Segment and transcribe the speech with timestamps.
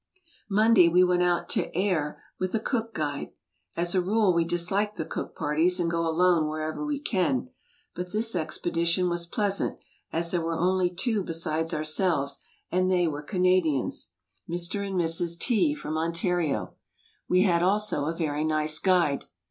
[0.49, 3.33] Monday we went out to Ayr with a Cook guide.
[3.75, 7.51] As a rule we dislike the Cook parties and go alone wherever we can.
[7.93, 9.77] But this expedition was pleasant,
[10.11, 12.39] as there were only two besides ourselves
[12.71, 14.09] and they were Canadians,
[14.49, 14.79] Mr.
[14.87, 15.37] and Mrs.
[15.37, 15.75] '"1 .,™.,Google T.
[15.75, 16.73] from Oniafio.
[17.29, 19.25] We had also a very nice guide.